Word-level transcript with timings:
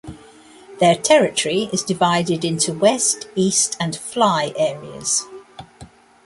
Their 0.79 0.95
territory 0.95 1.69
is 1.71 1.83
divided 1.83 2.43
into 2.43 2.73
West, 2.73 3.27
East 3.35 3.77
and 3.79 3.95
Fly 3.95 4.51
areas. 4.57 5.27